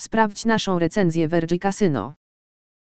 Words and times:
Sprawdź 0.00 0.44
naszą 0.44 0.78
recenzję 0.78 1.28
Vergi 1.28 1.58
Casino. 1.58 2.14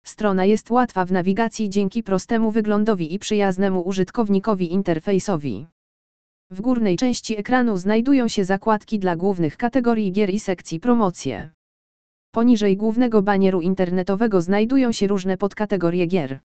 Strona 0.05 0.45
jest 0.45 0.71
łatwa 0.71 1.05
w 1.05 1.12
nawigacji 1.12 1.70
dzięki 1.70 2.02
prostemu 2.02 2.50
wyglądowi 2.50 3.15
i 3.15 3.19
przyjaznemu 3.19 3.81
użytkownikowi 3.82 4.72
interfejsowi. 4.72 5.66
W 6.50 6.60
górnej 6.60 6.96
części 6.96 7.38
ekranu 7.38 7.76
znajdują 7.76 8.29
się 8.29 8.44
zakładki 8.44 8.98
dla 8.98 9.16
głównych 9.16 9.56
kategorii 9.56 10.12
gier 10.12 10.30
i 10.30 10.40
sekcji 10.40 10.80
promocje. 10.80 11.50
Poniżej 12.30 12.76
głównego 12.76 13.22
banieru 13.22 13.61
internetowego 13.61 14.40
znajdują 14.40 14.93
się 14.93 15.06
różne 15.06 15.37
podkategorie 15.37 16.07
gier. 16.07 16.41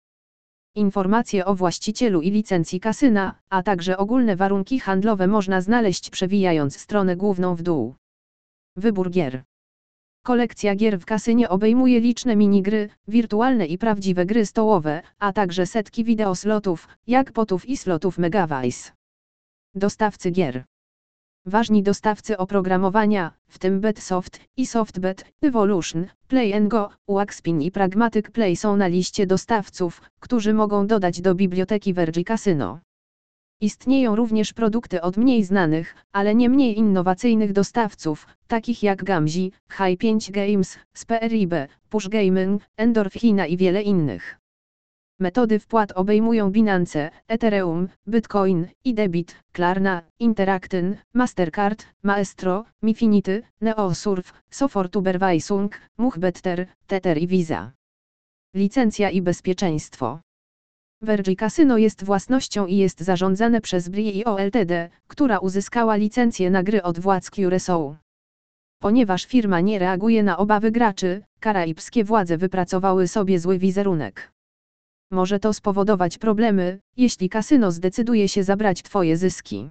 Informacje 0.75 1.45
o 1.45 1.55
właścicielu 1.55 2.23
i 2.23 2.31
licencji 2.31 2.81
kasyna, 2.81 3.35
a 3.51 3.63
także 3.63 3.97
ogólne 3.97 4.37
warunki 4.37 4.81
handlowe 4.81 5.27
można 5.27 5.61
znaleźć 5.61 6.11
przewijając 6.11 6.77
stronę 6.77 7.17
główną 7.17 7.55
w 7.55 7.63
dół. 7.63 7.95
Wybór 8.77 9.11
gier. 9.11 9.43
Kolekcja 10.25 10.75
gier 10.75 10.99
w 10.99 11.05
kasynie 11.05 11.49
obejmuje 11.49 12.01
liczne 12.01 12.37
minigry, 12.37 12.89
wirtualne 13.09 13.67
i 13.67 13.79
prawdziwe 13.79 14.27
gry 14.27 14.47
stołowe, 14.47 15.03
a 15.19 15.33
także 15.33 15.67
setki 15.67 16.05
wideoslotów, 16.05 16.89
jackpotów 17.07 17.69
i 17.69 17.77
slotów 17.77 18.19
Megavice. 18.19 18.93
Dostawcy 19.75 20.31
gier. 20.31 20.65
Ważni 21.47 21.83
dostawcy 21.83 22.39
oprogramowania, 22.39 23.33
w 23.49 23.59
tym 23.59 23.81
Betsoft 23.81 24.41
i 24.57 24.67
SoftBet, 24.67 25.33
Evolution, 25.43 26.07
Play 26.29 26.69
Go, 26.69 26.91
Waxpin 27.09 27.63
i 27.63 27.71
Pragmatic 27.71 28.31
Play 28.31 28.57
są 28.57 28.77
na 28.77 28.87
liście 28.87 29.27
dostawców, 29.27 30.03
którzy 30.21 30.55
mogą 30.55 30.87
dodać 30.87 31.21
do 31.21 31.35
biblioteki 31.35 31.95
Vergi 31.95 32.25
Casino. 32.25 32.79
Istnieją 33.63 34.17
również 34.17 34.53
produkty 34.53 35.03
od 35.03 35.17
mniej 35.17 35.45
znanych, 35.45 35.95
ale 36.13 36.35
nie 36.35 36.49
mniej 36.49 36.79
innowacyjnych 36.79 37.53
dostawców, 37.53 38.27
takich 38.47 38.83
jak 38.83 39.05
Gamzi, 39.05 39.53
High5 39.71 40.31
Games, 40.31 40.79
Speribe, 40.95 41.69
Push 41.89 42.09
Gaming, 42.09 42.63
Endorphina 42.77 43.47
i 43.47 43.57
wiele 43.57 43.83
innych. 43.83 44.39
Metody 45.21 45.59
wpłat 45.59 45.93
obejmują 45.93 46.51
Binance, 46.51 47.11
Ethereum, 47.29 47.89
Bitcoin, 48.09 48.67
iDebit, 48.85 49.37
Klarna, 49.53 50.03
Interaktyn, 50.19 50.97
Mastercard, 51.15 51.87
Maestro, 52.03 52.65
Mifinity, 52.83 53.43
Neosurf, 53.61 54.33
Sofortuberweisung, 54.51 55.73
Muchbetter, 55.99 56.67
Tether 56.87 57.19
i 57.19 57.27
Visa. 57.27 57.73
Licencja 58.55 59.11
i 59.11 59.23
bezpieczeństwo. 59.23 60.21
Vergi 61.03 61.37
Casino 61.37 61.79
jest 61.79 62.05
własnością 62.05 62.67
i 62.67 62.77
jest 62.77 63.01
zarządzane 63.01 63.61
przez 63.61 63.89
BRIO 63.89 64.39
Ltd., 64.41 64.89
która 65.09 65.39
uzyskała 65.39 65.97
licencję 65.97 66.51
na 66.51 66.63
gry 66.63 66.83
od 66.83 66.99
władz 66.99 67.31
Curaçao. 67.31 67.95
Ponieważ 68.83 69.25
firma 69.25 69.61
nie 69.61 69.79
reaguje 69.79 70.23
na 70.23 70.37
obawy 70.39 70.71
graczy, 70.71 71.23
karaibskie 71.41 72.05
władze 72.05 72.39
wypracowały 72.39 73.09
sobie 73.09 73.39
zły 73.41 73.59
wizerunek. 73.59 74.33
Może 75.11 75.39
to 75.39 75.53
spowodować 75.53 76.19
problemy, 76.19 76.79
jeśli 76.97 77.29
kasyno 77.29 77.73
zdecyduje 77.73 78.29
się 78.29 78.45
zabrać 78.45 78.83
Twoje 78.83 79.17
zyski. 79.17 79.71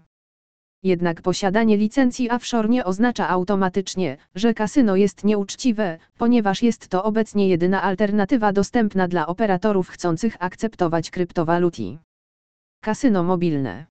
Jednak 0.84 1.22
posiadanie 1.22 1.78
licencji 1.78 2.30
offshore 2.30 2.70
nie 2.70 2.86
oznacza 2.86 3.30
automatycznie, 3.30 4.18
że 4.36 4.54
kasyno 4.54 4.96
jest 4.96 5.24
nieuczciwe, 5.24 5.98
ponieważ 6.18 6.64
jest 6.64 6.88
to 6.88 7.04
obecnie 7.04 7.48
jedyna 7.48 7.82
alternatywa 7.82 8.54
dostępna 8.54 9.08
dla 9.08 9.28
operatorów 9.28 9.90
chcących 9.90 10.36
akceptować 10.40 11.12
kryptowaluty. 11.12 11.98
Kasyno 12.84 13.24
mobilne. 13.24 13.86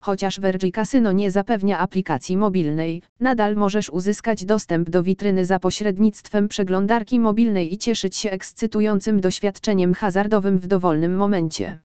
Chociaż 0.00 0.40
Vergi 0.40 0.72
Casino 0.72 1.12
nie 1.12 1.30
zapewnia 1.30 1.78
aplikacji 1.78 2.36
mobilnej, 2.36 3.02
nadal 3.20 3.56
możesz 3.56 3.90
uzyskać 3.90 4.44
dostęp 4.44 4.90
do 4.90 5.02
witryny 5.02 5.46
za 5.46 5.58
pośrednictwem 5.58 6.48
przeglądarki 6.48 7.20
mobilnej 7.20 7.74
i 7.74 7.78
cieszyć 7.78 8.16
się 8.16 8.30
ekscytującym 8.30 9.20
doświadczeniem 9.20 9.94
hazardowym 9.94 10.58
w 10.58 10.66
dowolnym 10.66 11.16
momencie. 11.16 11.78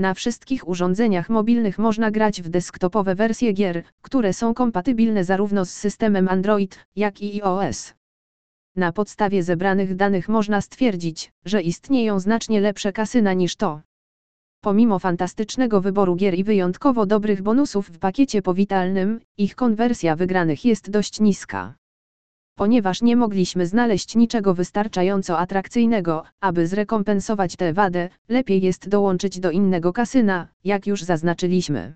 Na 0.00 0.14
wszystkich 0.14 0.68
urządzeniach 0.68 1.28
mobilnych 1.28 1.78
można 1.78 2.10
grać 2.10 2.42
w 2.42 2.48
desktopowe 2.48 3.14
wersje 3.14 3.52
gier, 3.52 3.82
które 4.02 4.32
są 4.32 4.54
kompatybilne 4.54 5.24
zarówno 5.24 5.64
z 5.64 5.70
systemem 5.70 6.28
Android, 6.28 6.78
jak 6.96 7.22
i 7.22 7.42
iOS. 7.42 7.94
Na 8.76 8.92
podstawie 8.92 9.42
zebranych 9.42 9.96
danych 9.96 10.28
można 10.28 10.60
stwierdzić, 10.60 11.32
że 11.44 11.62
istnieją 11.62 12.20
znacznie 12.20 12.60
lepsze 12.60 12.92
kasyna 12.92 13.32
niż 13.32 13.56
to. 13.56 13.80
Pomimo 14.60 14.98
fantastycznego 14.98 15.80
wyboru 15.80 16.16
gier 16.16 16.34
i 16.34 16.44
wyjątkowo 16.44 17.06
dobrych 17.06 17.42
bonusów 17.42 17.88
w 17.88 17.98
pakiecie 17.98 18.42
powitalnym, 18.42 19.20
ich 19.38 19.54
konwersja 19.54 20.16
wygranych 20.16 20.64
jest 20.64 20.90
dość 20.90 21.20
niska. 21.20 21.74
Ponieważ 22.60 23.02
nie 23.02 23.16
mogliśmy 23.16 23.66
znaleźć 23.66 24.16
niczego 24.16 24.54
wystarczająco 24.54 25.38
atrakcyjnego, 25.38 26.22
aby 26.40 26.66
zrekompensować 26.66 27.56
tę 27.56 27.72
wadę, 27.72 28.08
lepiej 28.28 28.62
jest 28.62 28.88
dołączyć 28.88 29.40
do 29.40 29.50
innego 29.50 29.92
kasyna, 29.92 30.48
jak 30.64 30.86
już 30.86 31.02
zaznaczyliśmy. 31.02 31.94